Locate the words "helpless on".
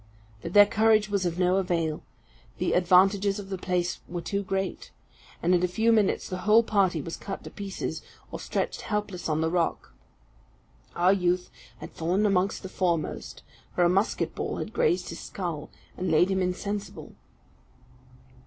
8.81-9.41